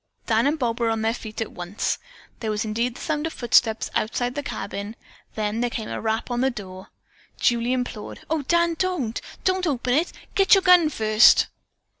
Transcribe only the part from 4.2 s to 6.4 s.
the cabin, then there came a rap